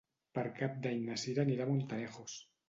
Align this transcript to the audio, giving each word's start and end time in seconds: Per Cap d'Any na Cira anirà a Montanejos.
Per 0.37 0.43
Cap 0.59 0.79
d'Any 0.85 1.03
na 1.09 1.17
Cira 1.25 1.45
anirà 1.47 1.69
a 1.69 1.73
Montanejos. 1.75 2.41